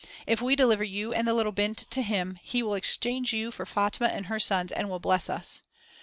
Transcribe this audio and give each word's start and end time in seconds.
If 0.25 0.41
we 0.41 0.55
deliver 0.55 0.83
you 0.83 1.13
and 1.13 1.27
the 1.27 1.33
little 1.35 1.51
'bint' 1.51 1.85
to 1.91 2.01
him, 2.01 2.39
he 2.41 2.63
will 2.63 2.73
exchange 2.73 3.33
you 3.33 3.51
for 3.51 3.67
Fatma 3.67 4.07
and 4.07 4.25
her 4.25 4.39
sons 4.39 4.71
and 4.71 4.89
will 4.89 4.97
bless 4.97 5.29
us. 5.29 5.61